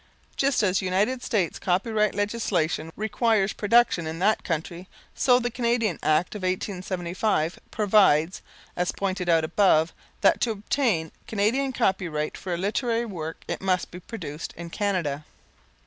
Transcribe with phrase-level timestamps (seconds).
[0.35, 6.33] Just as United States Copyright Legislation requires production in that country so the Canadian Act
[6.33, 8.41] of 1875 provides,
[8.75, 13.91] as pointed out above, that to obtain Canadian copyright for a literary work it must
[13.91, 15.23] be produced in Canada.